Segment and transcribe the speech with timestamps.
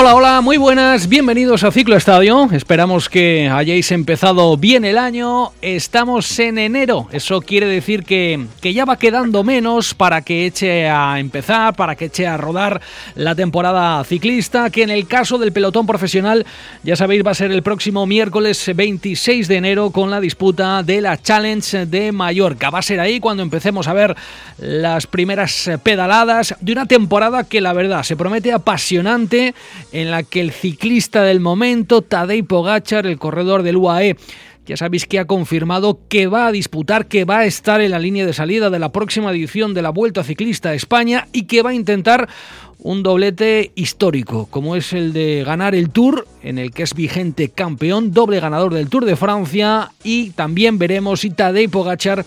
[0.00, 2.48] Hola, hola, muy buenas, bienvenidos a Ciclo Estadio.
[2.52, 5.52] Esperamos que hayáis empezado bien el año.
[5.60, 10.88] Estamos en enero, eso quiere decir que, que, ya va quedando menos para que eche
[10.88, 12.80] a empezar, para que eche a rodar
[13.14, 16.46] la temporada ciclista, que en el caso del pelotón profesional,
[16.82, 21.02] ya sabéis, va a ser el próximo miércoles 26 de enero con la disputa de
[21.02, 22.70] la Challenge de Mallorca.
[22.70, 24.16] Va a ser ahí cuando empecemos a ver
[24.56, 29.54] las primeras pedaladas de una temporada que la verdad se promete apasionante
[30.00, 34.16] en la que el ciclista del momento, Tadej Pogachar, el corredor del UAE,
[34.66, 37.98] ya sabéis que ha confirmado que va a disputar, que va a estar en la
[37.98, 41.62] línea de salida de la próxima edición de la Vuelta Ciclista a España y que
[41.62, 42.28] va a intentar
[42.82, 47.50] un doblete histórico, como es el de ganar el Tour, en el que es vigente
[47.50, 52.24] campeón, doble ganador del Tour de Francia, y también veremos si Tadej Pogachar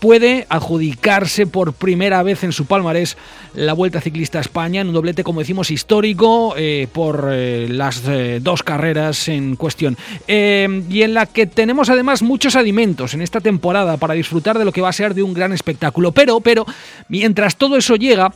[0.00, 3.16] puede adjudicarse por primera vez en su palmarés
[3.54, 8.02] la Vuelta Ciclista a España, en un doblete, como decimos, histórico eh, por eh, las
[8.08, 9.96] eh, dos carreras en cuestión.
[10.26, 14.64] Eh, y en la que tenemos además muchos alimentos en esta temporada para disfrutar de
[14.64, 16.10] lo que va a ser de un gran espectáculo.
[16.10, 16.66] Pero, pero,
[17.08, 18.32] mientras todo eso llega,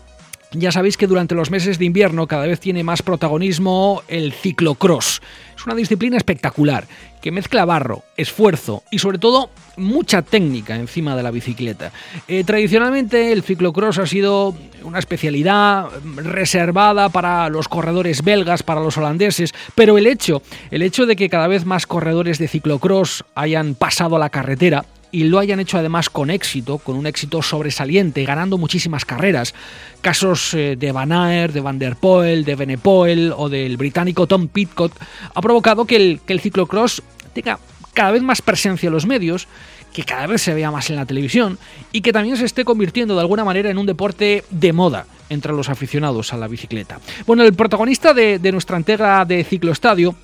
[0.52, 5.20] ya sabéis que durante los meses de invierno cada vez tiene más protagonismo el ciclocross.
[5.56, 6.86] Es una disciplina espectacular
[7.20, 11.92] que mezcla barro, esfuerzo y sobre todo mucha técnica encima de la bicicleta.
[12.28, 18.96] Eh, tradicionalmente el ciclocross ha sido una especialidad reservada para los corredores belgas, para los
[18.96, 23.74] holandeses, pero el hecho, el hecho de que cada vez más corredores de ciclocross hayan
[23.74, 28.24] pasado a la carretera y lo hayan hecho además con éxito, con un éxito sobresaliente,
[28.24, 29.54] ganando muchísimas carreras.
[30.00, 34.48] Casos eh, de Van Aert, de Van der Poel, de Benepoel o del británico Tom
[34.48, 34.92] Pitcock
[35.34, 37.58] ha provocado que el, que el ciclocross tenga
[37.94, 39.48] cada vez más presencia en los medios,
[39.92, 41.58] que cada vez se vea más en la televisión
[41.92, 45.52] y que también se esté convirtiendo de alguna manera en un deporte de moda entre
[45.52, 47.00] los aficionados a la bicicleta.
[47.26, 50.14] Bueno, el protagonista de, de nuestra entrega de Cicloestadio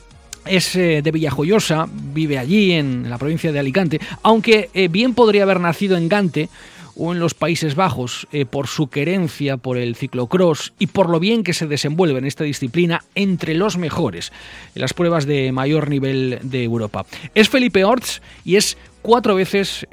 [0.46, 5.44] es eh, de Villajoyosa, vive allí en la provincia de Alicante, aunque eh, bien podría
[5.44, 6.48] haber nacido en Gante
[6.94, 11.20] o en los Países Bajos eh, por su querencia por el ciclocross y por lo
[11.20, 14.30] bien que se desenvuelve en esta disciplina entre los mejores
[14.74, 17.06] en las pruebas de mayor nivel de Europa.
[17.34, 19.86] Es Felipe Orts y es cuatro veces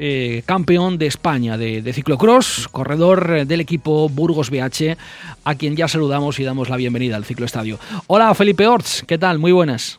[0.46, 4.98] campeón de España de, ciclocross, corredor del equipo Burgos BH,
[5.46, 7.80] a quien ya saludamos y damos la bienvenida al cicloestadio.
[8.08, 9.40] Hola Felipe Orts, ¿qué tal?
[9.40, 9.99] Muy buenas.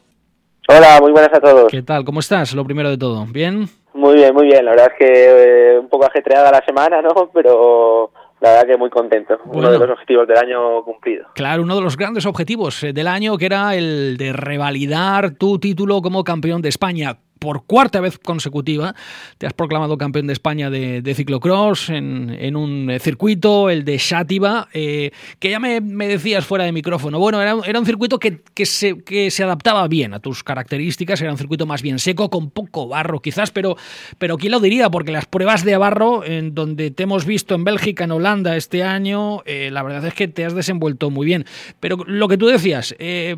[0.72, 1.66] Hola, muy buenas a todos.
[1.68, 2.04] ¿Qué tal?
[2.04, 2.54] ¿Cómo estás?
[2.54, 3.68] Lo primero de todo, ¿bien?
[3.92, 4.64] Muy bien, muy bien.
[4.64, 7.28] La verdad es que eh, un poco ajetreada la semana, ¿no?
[7.34, 9.36] Pero la verdad que muy contento.
[9.46, 9.68] Bueno.
[9.68, 11.26] Uno de los objetivos del año cumplido.
[11.34, 15.58] Claro, uno de los grandes objetivos eh, del año que era el de revalidar tu
[15.58, 18.94] título como campeón de España por cuarta vez consecutiva
[19.38, 23.96] te has proclamado campeón de España de, de ciclocross en, en, un circuito, el de
[23.96, 27.18] Xàtiva, eh, que ya me, me, decías fuera de micrófono.
[27.18, 31.20] Bueno, era, era un circuito que, que, se, que, se, adaptaba bien a tus características,
[31.22, 33.76] era un circuito más bien seco, con poco barro quizás, pero,
[34.18, 34.90] pero ¿quién lo diría?
[34.90, 38.82] Porque las pruebas de barro, en donde te hemos visto en Bélgica, en Holanda este
[38.82, 41.46] año, eh, la verdad es que te has desenvuelto muy bien.
[41.80, 43.34] Pero lo que tú decías, eh,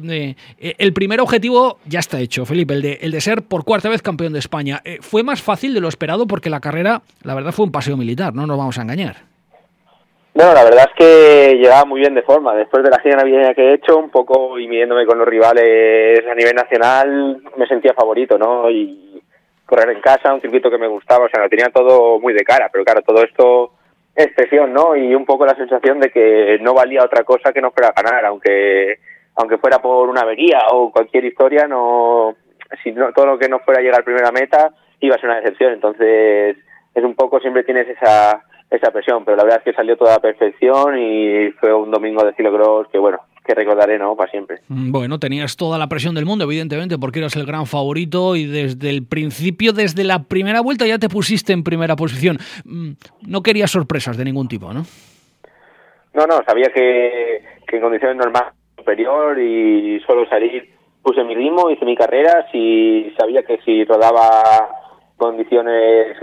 [0.59, 3.89] eh el primer objetivo ya está hecho, Felipe, el de, el de ser por cuarta
[3.89, 4.81] vez campeón de España.
[4.85, 7.99] Eh, fue más fácil de lo esperado porque la carrera, la verdad, fue un paseo
[7.99, 9.17] militar, no nos vamos a engañar.
[10.35, 12.55] Bueno, la verdad es que llevaba muy bien de forma.
[12.55, 16.27] Después de la gira navideña que he hecho, un poco y midiéndome con los rivales
[16.27, 18.71] a nivel nacional, me sentía favorito, ¿no?
[18.71, 19.23] Y
[19.67, 22.45] correr en casa, un circuito que me gustaba, o sea, lo tenía todo muy de
[22.45, 23.73] cara, pero claro, todo esto
[24.15, 24.97] es presión, ¿no?
[24.97, 28.25] Y un poco la sensación de que no valía otra cosa que no fuera ganar,
[28.25, 28.99] aunque
[29.35, 32.35] aunque fuera por una avería o cualquier historia, no
[32.83, 35.31] si no, todo lo que no fuera a llegar primero a meta iba a ser
[35.31, 35.73] una decepción.
[35.73, 36.57] Entonces,
[36.95, 40.15] es un poco, siempre tienes esa, esa presión, pero la verdad es que salió toda
[40.15, 44.15] a perfección y fue un domingo de ciclocross que, bueno, que recordaré, ¿no?
[44.17, 44.59] Para siempre.
[44.69, 48.91] Bueno, tenías toda la presión del mundo, evidentemente, porque eras el gran favorito y desde
[48.91, 52.39] el principio, desde la primera vuelta, ya te pusiste en primera posición.
[53.27, 54.85] No querías sorpresas de ningún tipo, ¿no?
[56.15, 60.71] No, no, sabía que, que en condiciones normales superior y solo salir
[61.03, 64.69] puse mi ritmo, hice mi carrera, si sabía que si rodaba
[65.17, 66.17] condiciones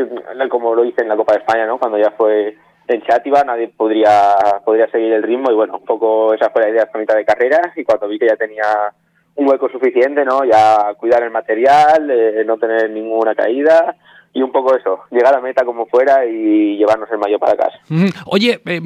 [0.50, 1.78] como lo hice en la Copa de España, ¿no?
[1.78, 4.36] Cuando ya fue en Chátiva, nadie podría
[4.66, 7.84] podría seguir el ritmo y bueno, un poco esa fue la idea de carrera y
[7.84, 8.64] cuando vi que ya tenía
[9.36, 10.44] un hueco suficiente, ¿no?
[10.44, 13.96] Ya cuidar el material, eh, no tener ninguna caída
[14.34, 17.56] y un poco eso, llegar a la meta como fuera y llevarnos el mayo para
[17.56, 17.80] casa.
[18.26, 18.82] Oye, eh,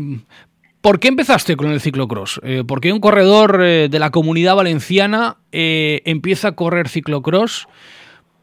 [0.83, 2.41] ¿Por qué empezaste con el ciclocross?
[2.43, 7.69] Eh, ¿Por qué un corredor eh, de la comunidad valenciana eh, empieza a correr ciclocross?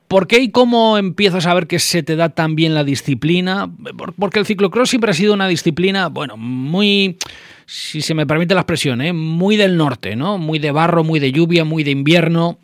[0.08, 3.68] ¿Por qué y cómo empiezas a ver que se te da tan bien la disciplina?
[4.18, 7.18] Porque el ciclocross siempre ha sido una disciplina, bueno, muy,
[7.66, 10.38] si se me permite la expresión, muy del norte, ¿no?
[10.38, 12.56] Muy de barro, muy de lluvia, muy de invierno.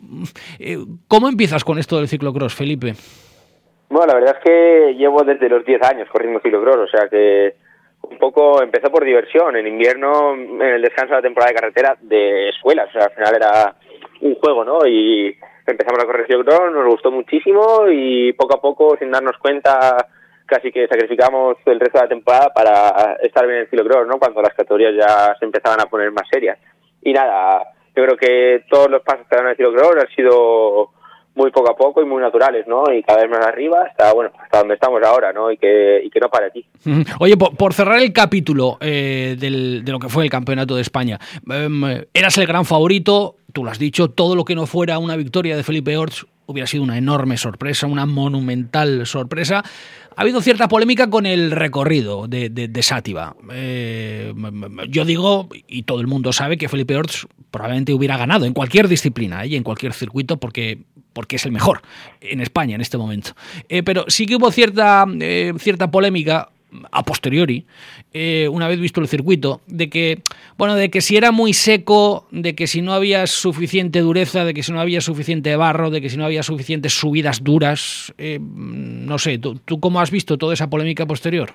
[1.07, 2.95] ¿Cómo empiezas con esto del ciclocross, Felipe?
[3.89, 7.66] Bueno, la verdad es que llevo desde los 10 años corriendo ciclocross, o sea que
[8.09, 9.55] un poco empezó por diversión.
[9.55, 12.89] En invierno, en el descanso de la temporada de carretera, de escuelas.
[12.89, 13.75] O sea, al final era
[14.21, 14.85] un juego, ¿no?
[14.87, 20.07] Y empezamos a correr ciclocross, nos gustó muchísimo y poco a poco, sin darnos cuenta,
[20.45, 24.17] casi que sacrificamos el resto de la temporada para estar bien en el ciclocross, ¿no?
[24.17, 26.57] Cuando las categorías ya se empezaban a poner más serias.
[27.01, 27.63] Y nada,
[27.95, 30.91] yo creo que todos los pasos que dan el ciclocross han sido
[31.37, 32.91] muy poco a poco y muy naturales, ¿no?
[32.91, 35.51] Y cada vez más arriba hasta, bueno, hasta donde estamos ahora, ¿no?
[35.51, 36.65] Y que, y que no pare aquí.
[37.19, 41.19] Oye, por, cerrar el capítulo eh, del, de lo que fue el Campeonato de España,
[41.49, 45.15] em, eras el gran favorito, tú lo has dicho, todo lo que no fuera una
[45.15, 49.63] victoria de Felipe Orts hubiera sido una enorme sorpresa, una monumental sorpresa.
[50.15, 53.35] Ha habido cierta polémica con el recorrido de, de, Sátiva.
[53.51, 54.31] Eh,
[54.89, 58.87] yo digo, y todo el mundo sabe, que Felipe Orts probablemente hubiera ganado en cualquier
[58.87, 59.47] disciplina ¿eh?
[59.47, 60.83] y en cualquier circuito porque
[61.13, 61.81] porque es el mejor
[62.21, 63.31] en España en este momento.
[63.69, 65.03] Eh, pero sí que hubo cierta,
[65.57, 66.51] cierta polémica
[66.91, 67.65] a posteriori,
[68.13, 70.19] eh, una vez visto el circuito, de que,
[70.57, 74.53] bueno, de que si era muy seco, de que si no había suficiente dureza, de
[74.53, 79.17] que si no había suficiente barro, de que si no había suficientes subidas duras, no
[79.17, 81.51] sé, ¿tú, ¿tú cómo has visto toda esa polémica posterior?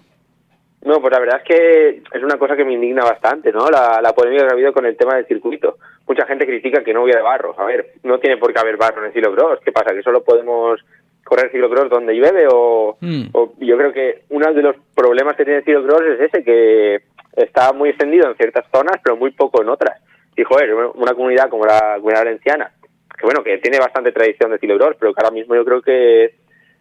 [0.85, 3.71] No, pues la verdad es que es una cosa que me indigna bastante, ¿no?
[3.71, 5.79] La, la polémica que ha habido con el tema del circuito.
[6.09, 7.55] Mucha gente critica que no hubiera barro.
[7.57, 9.61] A ver, no tiene por qué haber barro en el.
[9.65, 9.95] ¿Qué pasa?
[9.95, 10.81] ¿Que solo podemos
[11.25, 12.47] correr ciclocross donde llueve?
[12.51, 13.25] O, mm.
[13.33, 17.03] o yo creo que uno de los problemas que tiene el ciclocross es ese, que
[17.37, 20.01] está muy extendido en ciertas zonas, pero muy poco en otras.
[20.37, 22.73] Y, joder, una comunidad como la comunidad valenciana,
[23.19, 26.35] que bueno, que tiene bastante tradición de ciclocross, pero que ahora mismo yo creo que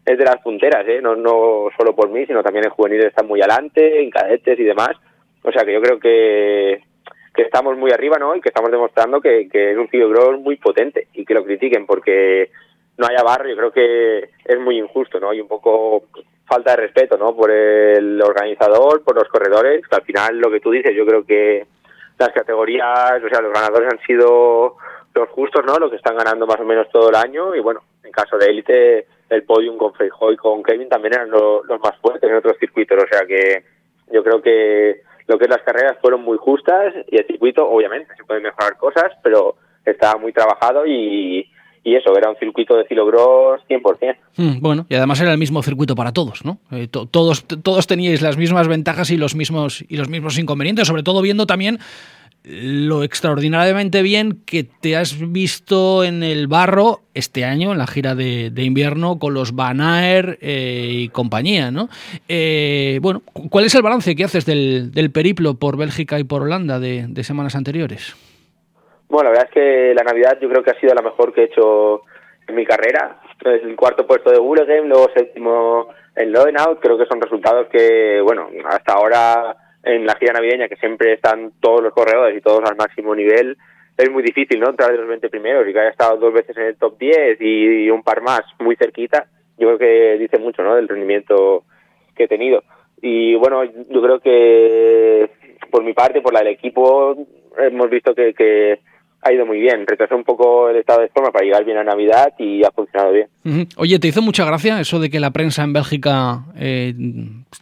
[0.04, 1.00] es de las punteras, ¿eh?
[1.00, 4.64] no, no solo por mí, sino también en juveniles están muy adelante, en cadetes y
[4.64, 4.96] demás.
[5.42, 6.82] O sea que yo creo que,
[7.34, 8.34] que estamos muy arriba, ¿no?
[8.34, 11.86] Y que estamos demostrando que, que es un ciclocross muy potente y que lo critiquen
[11.86, 12.50] porque
[12.98, 15.32] no haya barro, yo creo que es muy injusto, ¿no?
[15.32, 16.04] Y un poco
[16.44, 17.34] falta de respeto, ¿no?
[17.34, 21.24] Por el organizador, por los corredores, que al final lo que tú dices, yo creo
[21.24, 21.66] que
[22.18, 24.76] las categorías, o sea, los ganadores han sido
[25.14, 25.78] los justos, ¿no?
[25.78, 28.46] Los que están ganando más o menos todo el año y bueno, en caso de
[28.46, 32.56] élite el podium con Feijóo y con Kevin también eran los más fuertes en otros
[32.58, 33.64] circuitos, o sea que
[34.12, 38.14] yo creo que lo que es las carreras fueron muy justas y el circuito obviamente
[38.16, 41.50] se pueden mejorar cosas, pero estaba muy trabajado y,
[41.84, 44.16] y eso, era un circuito de kilogros 100%.
[44.36, 46.58] Mm, bueno, y además era el mismo circuito para todos, ¿no?
[46.70, 51.02] Eh, todos, todos teníais las mismas ventajas y los mismos, y los mismos inconvenientes, sobre
[51.02, 51.78] todo viendo también
[52.44, 58.14] lo extraordinariamente bien que te has visto en el barro este año, en la gira
[58.14, 61.88] de, invierno, con los Van Aer eh, y compañía, ¿no?
[62.28, 66.80] Eh, bueno, ¿cuál es el balance que haces del, periplo por Bélgica y por Holanda
[66.80, 68.16] de, semanas anteriores?
[69.12, 71.42] Bueno, la verdad es que la Navidad yo creo que ha sido la mejor que
[71.42, 72.00] he hecho
[72.48, 73.20] en mi carrera.
[73.44, 76.80] Es el cuarto puesto de Game, luego séptimo en Lodenau.
[76.80, 81.52] Creo que son resultados que, bueno, hasta ahora en la gira navideña, que siempre están
[81.60, 83.58] todos los corredores y todos al máximo nivel,
[83.98, 84.70] es muy difícil, ¿no?
[84.70, 87.36] Entrar de los 20 primeros y que haya estado dos veces en el top 10
[87.38, 89.26] y, un par más muy cerquita,
[89.58, 90.74] yo creo que dice mucho, ¿no?
[90.74, 91.64] Del rendimiento
[92.16, 92.64] que he tenido.
[93.02, 95.28] Y bueno, yo creo que
[95.70, 97.14] por mi parte, por la del equipo,
[97.58, 98.80] hemos visto que, que
[99.22, 99.86] ha ido muy bien.
[99.86, 103.12] Retrasó un poco el estado de forma para llegar bien a Navidad y ha funcionado
[103.12, 103.28] bien.
[103.76, 106.92] Oye, ¿te hizo mucha gracia eso de que la prensa en Bélgica eh,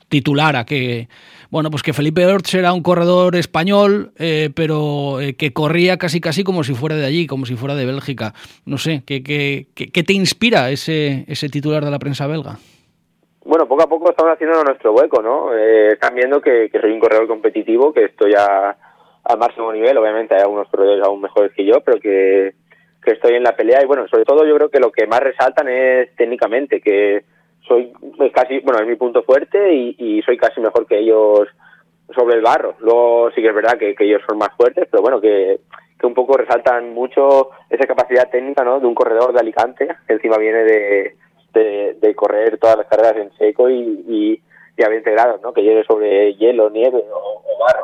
[0.08, 1.08] titulara que
[1.50, 6.20] bueno, pues que Felipe Orts era un corredor español, eh, pero eh, que corría casi
[6.20, 8.34] casi como si fuera de allí, como si fuera de Bélgica.
[8.66, 12.58] No sé, ¿qué, qué, qué, te inspira ese, ese titular de la prensa belga?
[13.44, 15.52] Bueno, poco a poco estamos haciendo nuestro hueco, ¿no?
[15.52, 18.76] Eh, están viendo que, soy un corredor competitivo, que estoy a,
[19.24, 19.98] al máximo nivel.
[19.98, 22.54] Obviamente hay algunos corredores aún mejores que yo, pero que,
[23.02, 23.82] que estoy en la pelea.
[23.82, 27.24] Y bueno, sobre todo yo creo que lo que más resaltan es técnicamente, que
[27.66, 27.92] soy
[28.34, 31.48] casi, bueno, es mi punto fuerte y, soy casi mejor que ellos
[32.14, 32.74] sobre el barro.
[32.80, 35.60] Luego sí que es verdad que, ellos son más fuertes, pero bueno, que,
[35.98, 38.80] que, un poco resaltan mucho esa capacidad técnica ¿no?
[38.80, 41.14] de un corredor de Alicante, que encima viene de,
[41.52, 44.42] de, correr todas las carreras en seco y, y,
[44.82, 45.52] a 20 grados, ¿no?
[45.52, 47.79] que llegue sobre hielo, nieve o, barro.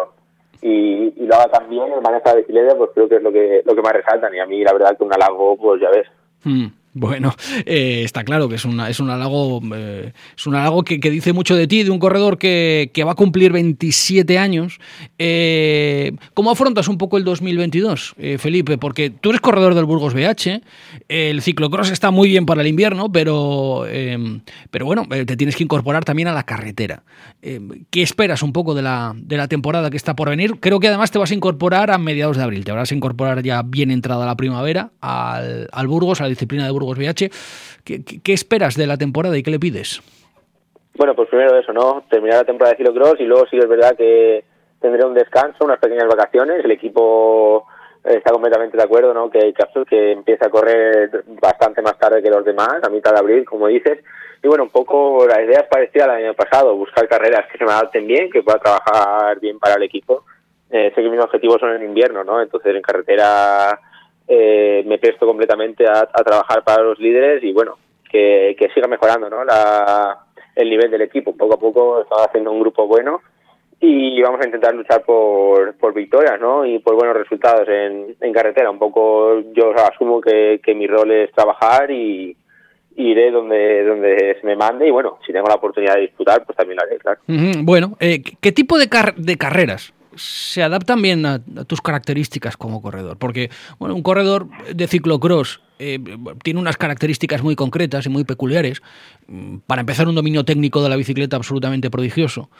[0.68, 3.62] Y, y, lo haga también el manejo de bicicleta, pues creo que es lo que,
[3.64, 4.34] lo que más resaltan.
[4.34, 6.08] Y a mí, la verdad, que un halago, pues ya ves.
[6.42, 6.66] Hmm.
[6.98, 7.34] Bueno,
[7.66, 11.34] eh, está claro que es, una, es un halago, eh, es un halago que, dice
[11.34, 14.80] mucho de ti, de un corredor que, va a cumplir 27 años,
[15.18, 18.78] eh, ¿Cómo afrontas un poco el 2022, eh, Felipe?
[18.78, 20.62] Porque tú eres corredor del Burgos BH,
[21.08, 23.84] el ciclocross está muy bien para el invierno, pero,
[24.70, 27.02] pero bueno, te tienes que incorporar también a la carretera.
[27.42, 30.60] ¿Qué esperas un poco de la, de la temporada que está por venir?
[30.60, 33.42] Creo que además te vas a incorporar a mediados de abril, te vas a incorporar
[33.42, 37.30] ya bien entrada la primavera al, al Burgos, a la disciplina de Burgos BH.
[37.84, 40.00] ¿Qué, esperas de la temporada y qué le pides?
[40.94, 42.04] Bueno, pues primero eso, ¿no?
[42.08, 44.44] Terminar la temporada de ciclocross y luego sí es verdad que
[44.80, 46.64] tendré un descanso, unas pequeñas vacaciones.
[46.64, 47.66] El equipo
[48.04, 49.28] está completamente de acuerdo, ¿no?
[49.30, 49.52] Que
[49.88, 53.66] que empieza a correr bastante más tarde que los demás, a mitad de abril, como
[53.66, 53.98] dices.
[54.42, 57.64] Y bueno, un poco la idea es parecida al año pasado, buscar carreras que se
[57.64, 60.24] me adapten bien, que pueda trabajar bien para el equipo.
[60.70, 62.40] Eh, sé que mis objetivos son en invierno, ¿no?
[62.40, 63.78] Entonces en carretera
[64.28, 67.78] eh, me presto completamente a, trabajar para los líderes y bueno,
[68.10, 69.44] que, que siga mejorando, ¿no?
[69.44, 70.18] La,
[70.54, 71.36] el nivel del equipo.
[71.36, 73.20] Poco a poco estamos haciendo un grupo bueno
[73.78, 76.64] y vamos a intentar luchar por, por victorias ¿no?
[76.64, 78.70] y por buenos resultados en, en carretera.
[78.70, 82.36] Un poco yo asumo que, que mi rol es trabajar y,
[82.96, 86.56] iré donde, donde se me mande y bueno, si tengo la oportunidad de disputar, pues
[86.56, 87.20] también lo haré, claro.
[87.62, 92.82] Bueno, eh, ¿qué tipo de, car de carreras se adaptan bien a, tus características como
[92.82, 93.16] corredor?
[93.18, 95.98] Porque bueno, un corredor de ciclocross eh,
[96.42, 98.80] tiene unas características muy concretas y muy peculiares.
[99.28, 102.50] Mm, para empezar, un dominio técnico de la bicicleta absolutamente prodigioso.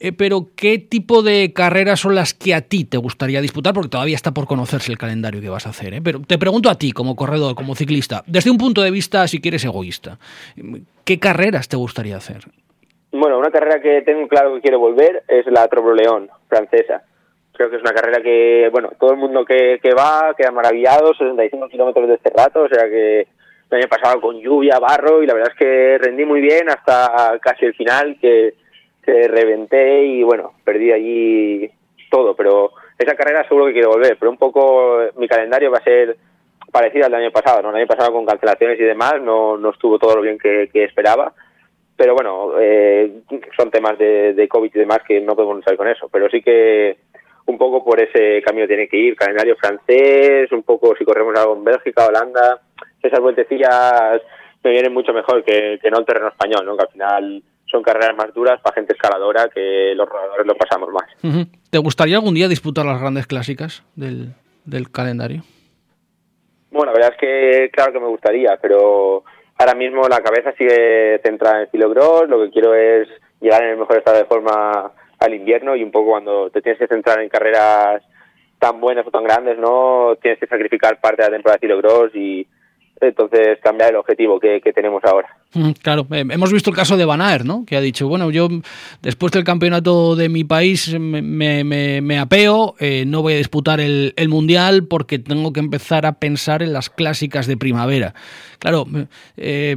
[0.00, 3.74] Eh, pero, ¿qué tipo de carreras son las que a ti te gustaría disputar?
[3.74, 5.94] Porque todavía está por conocerse el calendario que vas a hacer.
[5.94, 6.02] ¿eh?
[6.02, 9.40] Pero te pregunto a ti, como corredor, como ciclista, desde un punto de vista, si
[9.40, 10.18] quieres, egoísta,
[11.04, 12.48] ¿qué carreras te gustaría hacer?
[13.12, 17.02] Bueno, una carrera que tengo claro que quiero volver es la León francesa
[17.52, 21.14] creo que es una carrera que, bueno, todo el mundo que, que va queda maravillado,
[21.14, 25.26] 65 kilómetros de este rato, o sea que el año pasado con lluvia, barro, y
[25.26, 28.54] la verdad es que rendí muy bien hasta casi el final, que,
[29.02, 31.70] que reventé y bueno, perdí allí
[32.10, 35.84] todo, pero esa carrera seguro que quiero volver, pero un poco mi calendario va a
[35.84, 36.16] ser
[36.70, 37.70] parecido al del año pasado, ¿no?
[37.70, 41.32] El año pasado con cancelaciones y demás no, no estuvo todo lo bien que esperaba,
[41.96, 43.22] pero bueno, eh,
[43.56, 46.42] son temas de, de COVID y demás que no podemos luchar con eso, pero sí
[46.42, 46.96] que
[47.46, 51.56] un poco por ese camino tiene que ir, calendario francés, un poco si corremos algo
[51.56, 52.60] en Bélgica, Holanda,
[53.02, 54.20] esas vueltecillas
[54.62, 56.76] me vienen mucho mejor que, que no el terreno español, ¿no?
[56.76, 60.90] que al final son carreras más duras para gente escaladora que los rodadores lo pasamos
[60.90, 61.04] más.
[61.22, 61.46] Uh -huh.
[61.70, 64.34] ¿Te gustaría algún día disputar las grandes clásicas del,
[64.64, 65.42] del calendario?
[66.70, 69.24] Bueno, la verdad es que claro que me gustaría, pero
[69.62, 73.08] ahora mismo la cabeza sigue centrada en Filogros, lo que quiero es
[73.40, 74.90] llegar en el mejor estado de forma
[75.20, 78.02] al invierno y un poco cuando te tienes que centrar en carreras
[78.58, 80.16] tan buenas o tan grandes, ¿no?
[80.20, 82.46] Tienes que sacrificar parte de la temporada de Kilogros y
[83.00, 85.41] entonces cambiar el objetivo que tenemos ahora.
[85.82, 87.66] Claro, eh, hemos visto el caso de Van Aert, ¿no?
[87.66, 88.48] Que ha dicho, bueno, yo
[89.02, 94.84] después del campeonato de mi país me, apeo, eh, no voy a disputar el, Mundial
[94.84, 98.14] porque tengo que empezar a pensar en las clásicas de primavera.
[98.58, 98.86] Claro,
[99.36, 99.76] eh,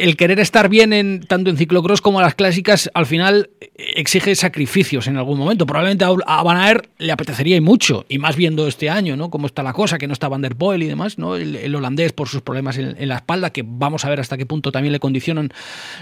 [0.00, 4.34] el querer estar bien en, tanto en ciclocross como en las clásicas al final exige
[4.34, 5.66] sacrificios en algún momento.
[5.66, 9.28] Probablemente a, Van Aert le apetecería y mucho, y más viendo este año, ¿no?
[9.28, 11.36] Cómo está la cosa, que no está Van der Poel y demás, ¿no?
[11.36, 14.46] El, holandés por sus problemas en la espalda, que va vamos a ver hasta qué
[14.46, 15.50] punto también le condicionan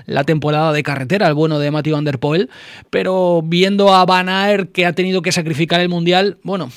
[0.06, 2.50] la temporada de carretera al bueno de Matthew Van Der Poel,
[2.90, 6.68] pero viendo a Van Aert que ha tenido que sacrificar el Mundial, bueno,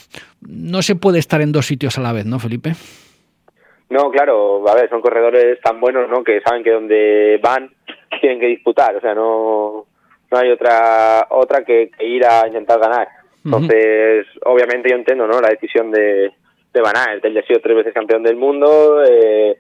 [0.42, 2.74] no se puede estar en dos sitios a la vez, ¿no, Felipe?
[3.90, 6.24] No, claro, a ver, son corredores tan buenos, ¿no?
[6.24, 7.70] Que saben que donde van
[8.22, 9.86] tienen que disputar, o sea, no,
[10.32, 13.08] no hay otra otra que, que ir a intentar ganar.
[13.44, 14.54] Entonces, uh -huh.
[14.54, 15.42] obviamente yo entiendo, ¿no?
[15.42, 16.32] La decisión de,
[16.74, 19.58] de Van Aert, él ha sido tres veces campeón del mundo, eh,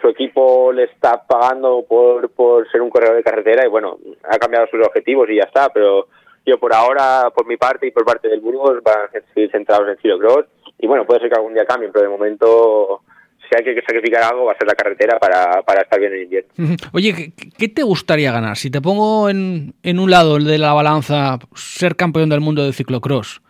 [0.00, 4.38] su equipo le está pagando por, por ser un corredor de carretera y bueno, ha
[4.38, 6.08] cambiado sus objetivos y ya está, pero
[6.44, 9.88] yo por ahora, por mi parte y por parte del Burgos, van a seguir centrados
[9.88, 10.46] en ciclocross
[10.78, 13.02] y bueno, puede ser que algún día cambien, pero de momento
[13.48, 16.22] si hay que sacrificar algo va a ser la carretera para, para estar bien en
[16.22, 16.76] invierno.
[16.92, 18.56] Oye, ¿qué, ¿qué, te gustaría ganar?
[18.56, 22.64] Si te pongo en, en un lado el de la balanza ser campeón del mundo
[22.64, 23.40] de ciclocross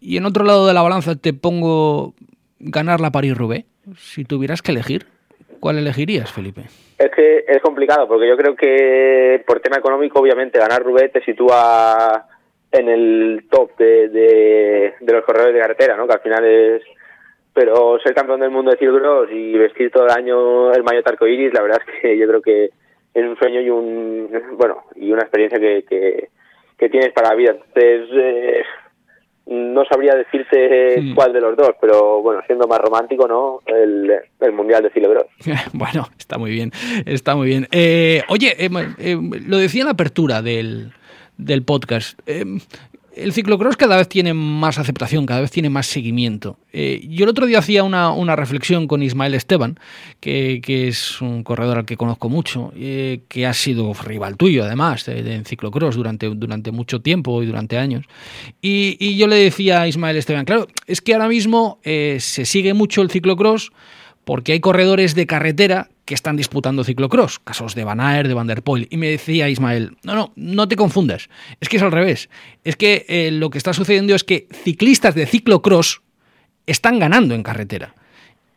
[0.00, 2.14] y en otro lado de la balanza te pongo
[2.58, 5.06] ganar la París-Roubaix, si tuvieras que elegir,
[5.62, 6.62] ¿cuál elegirías, Felipe?
[6.98, 11.24] Es que es complicado, porque yo creo que por tema económico, obviamente, ganar Roubaix te
[11.24, 12.26] sitúa
[12.72, 16.08] en el top de, de, los corredores de carretera, ¿no?
[16.08, 16.82] Que al final es...
[17.54, 21.54] Pero ser campeón del mundo de ciclocross y vestir todo el año el maillot arcoiris,
[21.54, 22.70] la verdad es que yo creo que
[23.14, 24.30] es un sueño y un...
[24.56, 26.28] Bueno, y una experiencia que, que,
[26.76, 27.52] que tienes para la vida.
[27.52, 28.08] Entonces...
[28.12, 28.62] Eh,
[29.46, 31.14] no sabría decirte sí.
[31.14, 33.60] cuál de los dos, pero bueno, siendo más romántico, ¿no?
[33.66, 35.24] El, el Mundial de Cilebros.
[35.72, 36.70] bueno, está muy bien,
[37.06, 37.66] está muy bien.
[37.72, 40.92] Eh, oye, eh, eh, lo decía en la apertura del,
[41.36, 42.18] del podcast.
[43.14, 46.58] El ciclocross cada vez tiene más aceptación, cada vez tiene más seguimiento.
[46.72, 49.78] Eh, yo el otro día hacía una, reflexión con Ismael Esteban,
[50.20, 55.06] que, es un corredor al que conozco mucho, eh, que ha sido rival tuyo además
[55.08, 58.06] en ciclocross durante, durante mucho tiempo y durante años.
[58.60, 62.72] Y, yo le decía a Ismael Esteban, claro, es que ahora mismo eh, se sigue
[62.74, 63.72] mucho el ciclocross
[64.24, 68.46] porque hay corredores de carretera que están disputando ciclocross, casos de Van Aert, de Van
[68.46, 68.88] der Poel.
[68.90, 71.28] Y me decía Ismael, no, no, no te confundas,
[71.60, 72.28] es que es al revés.
[72.64, 76.02] Es que eh, lo que está sucediendo es que ciclistas de ciclocross
[76.66, 77.94] están ganando en carretera.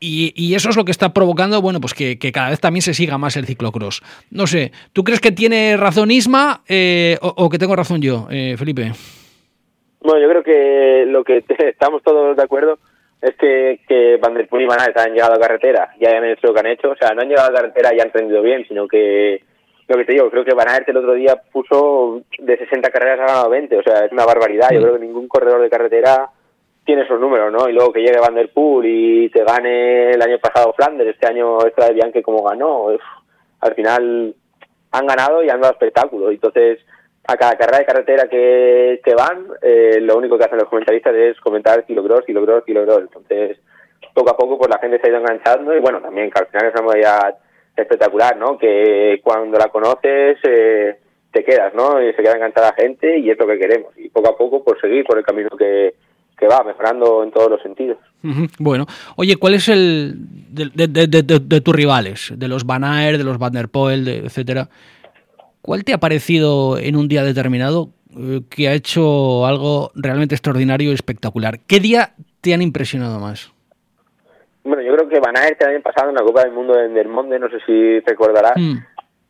[0.08, 3.18] Y, eso es lo que está provocando, bueno, pues que, cada vez también se siga
[3.18, 4.04] más el ciclocross.
[4.30, 8.56] No sé, ¿tú crees que tiene razón Isma eh, o, que tengo razón yo, eh,
[8.56, 8.92] Felipe?
[10.02, 12.78] Bueno, yo creo que lo que estamos todos de acuerdo
[13.22, 16.26] es que, que Van der Poel y Van Aert han llegado a carretera y hayan
[16.26, 16.92] hecho lo que han hecho.
[16.92, 19.42] O sea, no han llegado a carretera y han rendido bien, sino que,
[19.88, 23.20] lo que te digo, creo que Van Aert el otro día puso de 60 carreras
[23.20, 23.78] ha ganado 20.
[23.78, 24.70] O sea, es una barbaridad.
[24.72, 24.84] Yo mm.
[24.84, 26.30] creo que ningún corredor de carretera
[26.84, 27.68] tiene esos números, ¿no?
[27.68, 31.28] Y luego que llegue Van der Poel y te gane el año pasado Flanders, este
[31.28, 32.90] año extra de Bianchi como ganó.
[33.62, 34.36] al final
[34.92, 36.30] han ganado y han dado espectáculo.
[36.30, 36.80] Entonces,
[37.28, 41.16] a cada carrera de carretera que, que van, eh, lo único que hacen los comentaristas
[41.16, 43.02] es comentar kilogros, kilogros, kilogros.
[43.02, 43.58] Entonces,
[44.14, 46.48] poco a poco, pues la gente se ha ido enganchando y bueno, también que al
[46.48, 47.36] final es una modalidad
[47.76, 48.58] espectacular, ¿no?
[48.58, 50.98] Que cuando la conoces eh,
[51.32, 52.02] te quedas, ¿no?
[52.02, 53.98] Y se queda enganchada la gente y es lo que queremos.
[53.98, 55.96] Y poco a poco, pues seguir por el camino que,
[56.38, 57.98] que va, mejorando en todos los sentidos.
[58.60, 58.86] Bueno,
[59.18, 62.34] oye, ¿cuál es el de, de, de, de, tus rivales?
[62.36, 64.70] De los Van de los Van der Poel, etcétera.
[65.66, 70.92] ¿Cuál te ha parecido en un día determinado eh, que ha hecho algo realmente extraordinario
[70.92, 71.58] y espectacular?
[71.66, 73.52] ¿Qué día te han impresionado más?
[74.64, 77.10] Bueno, yo creo que Van Aert el año pasado en la Copa del Mundo en
[77.10, 78.76] Monde, no sé si recordarás, mm.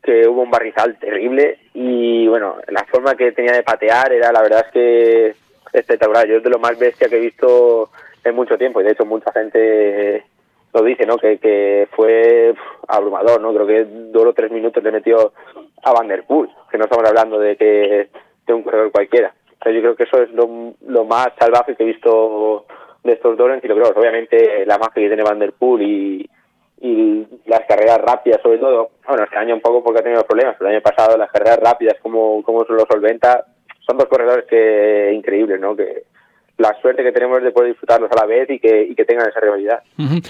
[0.02, 4.42] que hubo un barrizal terrible y bueno, la forma que tenía de patear era la
[4.42, 5.34] verdad es que
[5.72, 6.28] espectacular.
[6.28, 7.88] Yo es de lo más bestia que he visto
[8.22, 10.22] en mucho tiempo y de hecho mucha gente
[10.74, 11.16] lo dice, ¿no?
[11.16, 12.54] Que, que fue
[12.88, 13.54] abrumador, ¿no?
[13.54, 15.32] Creo que dos o tres minutos le metió
[15.86, 18.08] a Van Der Poel, que no estamos hablando de que
[18.44, 19.32] de un corredor cualquiera.
[19.64, 22.66] yo creo que eso es lo, lo más salvaje que he visto
[23.04, 23.96] de estos dos en kilómetros.
[23.96, 26.30] Obviamente la magia que tiene Van Der Poel y,
[26.80, 30.56] y las carreras rápidas sobre todo, bueno, este año un poco porque ha tenido problemas,
[30.58, 33.44] pero el año pasado las carreras rápidas, como, como se lo solventa,
[33.86, 35.76] son dos corredores que increíbles, ¿no?
[35.76, 36.02] Que,
[36.58, 39.28] la suerte que tenemos de poder disfrutarlos a la vez y que, y que tengan
[39.28, 39.82] esa rivalidad.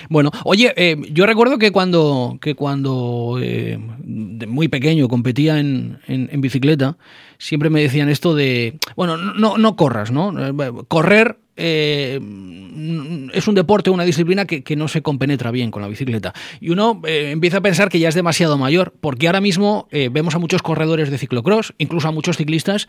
[0.09, 6.41] Bueno, oye, eh, yo recuerdo que cuando, que cuando eh, muy pequeño competía en, en,
[6.41, 6.97] bicicleta,
[7.39, 10.33] siempre me decían esto de, bueno, no, no corras, ¿no?
[10.49, 15.89] Eh, correr es un deporte, una disciplina que, que, no se compenetra bien con la
[15.89, 16.35] bicicleta.
[16.61, 20.39] Y uno empieza a pensar que ya es demasiado mayor, porque ahora mismo vemos a
[20.39, 22.89] muchos corredores de ciclocross, incluso a muchos ciclistas,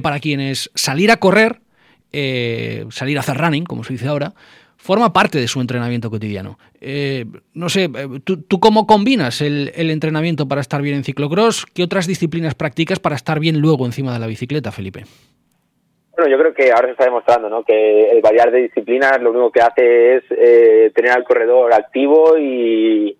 [0.00, 1.63] para quienes salir a correr
[2.16, 4.34] eh, salir a hacer running, como se dice ahora,
[4.76, 6.58] forma parte de su entrenamiento cotidiano.
[6.80, 7.24] Eh,
[7.54, 11.66] no sé, eh, ¿tú, cómo combinas el, entrenamiento para estar bien en ciclocross?
[11.66, 15.02] ¿Qué otras disciplinas practicas para estar bien luego encima de la bicicleta, Felipe?
[16.16, 17.64] Bueno, yo creo que ahora se está demostrando ¿no?
[17.64, 23.18] que el variar de disciplinas lo único que hace es tener al corredor activo y,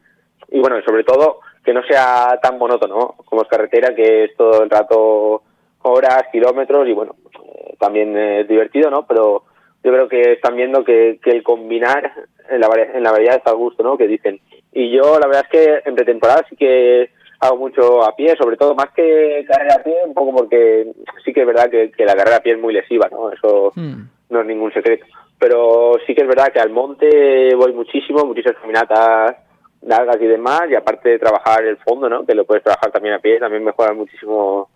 [0.52, 4.62] y, bueno, sobre todo que no sea tan monótono como es carretera, que es todo
[4.62, 5.42] el rato
[5.84, 7.14] horas, kilómetros y bueno,
[7.78, 9.06] también es divertido, ¿no?
[9.06, 9.44] Pero
[9.82, 12.10] yo creo que están viendo que, que el combinar
[12.48, 13.96] en la, en la variedad está al gusto, ¿no?
[13.96, 14.40] Que dicen.
[14.72, 18.56] Y yo la verdad es que en pretemporada sí que hago mucho a pie, sobre
[18.56, 20.90] todo más que carrera a pie, un poco porque
[21.24, 23.30] sí que es verdad que, la carrera a pie es muy lesiva, ¿no?
[23.30, 24.02] Eso hmm.
[24.30, 25.04] no es ningún secreto.
[25.38, 29.36] Pero sí que es verdad que al monte voy muchísimo, muchísimas caminatas
[29.82, 32.24] largas y demás, y aparte de trabajar el fondo, ¿no?
[32.24, 34.70] Que lo puedes trabajar también a pie, también mejora muchísimo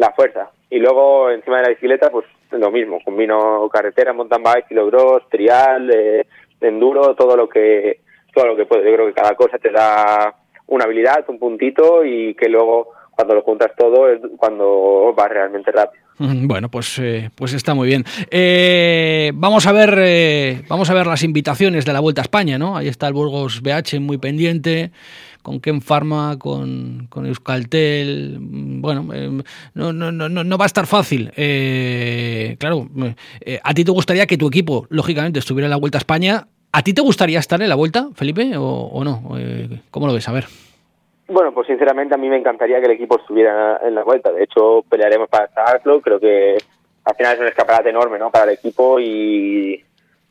[0.00, 0.50] la fuerza.
[0.70, 5.90] Y luego encima de la bicicleta, pues lo mismo, combino carretera, mountain bike, kilogros, trial,
[5.92, 6.26] eh,
[6.62, 8.00] enduro, todo lo que
[8.32, 8.82] todo lo que puedo.
[8.82, 10.34] Yo creo que cada cosa te da
[10.68, 15.70] una habilidad, un puntito y que luego cuando lo juntas todo es cuando vas realmente
[15.70, 16.02] rápido.
[16.50, 18.04] Bueno, pues, eh, pues está muy bien.
[18.30, 22.76] Eh, vamos a ver, vamos a ver las invitaciones de la Vuelta a España, ¿no?
[22.76, 24.92] Ahí está el Burgos BH muy pendiente
[25.42, 28.38] con Ken Pharma, con, con Euskaltel.
[28.40, 29.42] Bueno, eh,
[29.74, 31.32] no, no, no, no va a estar fácil.
[31.36, 32.88] Eh, claro,
[33.40, 36.48] eh, a ti te gustaría que tu equipo, lógicamente, estuviera en la Vuelta a España.
[36.72, 39.36] ¿A ti te gustaría estar en la Vuelta, Felipe, o, no?
[39.90, 40.28] ¿Cómo lo ves?
[40.28, 40.46] A ver.
[41.30, 44.32] Bueno, pues sinceramente a mí me encantaría que el equipo estuviera en la Vuelta.
[44.32, 46.00] De hecho, pelearemos para estarlo.
[46.00, 46.56] Creo que
[47.04, 48.30] al final es un escaparate enorme ¿no?
[48.30, 49.82] para el equipo y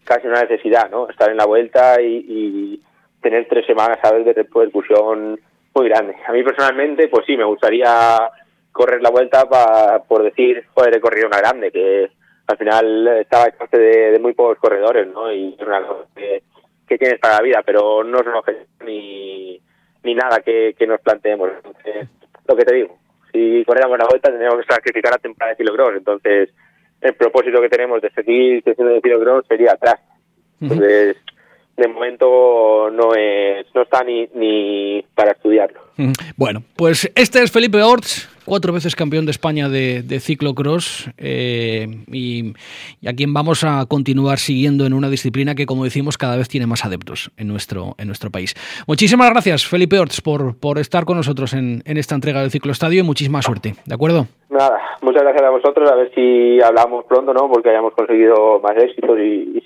[0.04, 1.10] casi una necesidad, ¿no?
[1.10, 2.82] Estar en la Vuelta y
[3.22, 5.40] tener tres semanas a ver de repercusión
[5.74, 6.16] muy grande.
[6.28, 8.30] A mí personalmente, pues sí, me gustaría
[8.72, 12.10] correr la vuelta para por decir, joder, he corrido una grande, que
[12.48, 15.32] al final estaba el coste de, muy pocos corredores, ¿no?
[15.32, 16.44] Y es una cosa que,
[16.98, 19.62] tienes para la vida, pero no son objetivos ni,
[20.04, 21.50] ni nada que, nos planteemos.
[21.56, 22.08] Entonces,
[22.48, 22.98] lo que te digo,
[23.32, 26.50] si corriéramos la vuelta tendríamos que sacrificar la temporada de kilocross, entonces
[27.02, 30.00] el propósito que tenemos de seguir creciendo de kilocross sería atrás.
[30.62, 31.16] Entonces,
[31.80, 35.80] de momento no es no está ni, ni para estudiarlo.
[36.38, 41.88] Bueno, pues este es Felipe Orts, cuatro veces campeón de España de, de ciclocross eh,
[42.08, 42.54] y,
[43.06, 46.68] a quien vamos a continuar siguiendo en una disciplina que, como decimos, cada vez tiene
[46.68, 48.56] más adeptos en nuestro, en nuestro país.
[48.88, 53.02] Muchísimas gracias, Felipe Orts, por, por estar con nosotros en, en esta entrega del Cicloestadio
[53.02, 54.28] y muchísima suerte, ¿de acuerdo?
[54.50, 57.50] Nada, muchas gracias a vosotros, a ver si hablamos pronto, ¿no?
[57.52, 59.62] Porque hayamos conseguido más éxitos y, y